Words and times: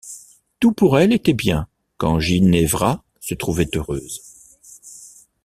Tout 0.59 0.71
pour 0.71 0.97
elle 0.97 1.13
était 1.13 1.35
bien 1.35 1.67
quand 1.97 2.19
Ginevra 2.19 3.03
se 3.19 3.35
trouvait 3.35 3.69
heureuse. 3.75 4.19